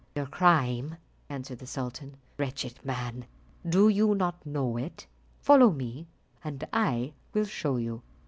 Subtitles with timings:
[0.15, 0.97] "Your crime!"
[1.29, 3.25] answered the sultan, "wretched man!
[3.69, 5.05] do you not know it?
[5.41, 6.07] Follow me,
[6.43, 8.01] and I will show you."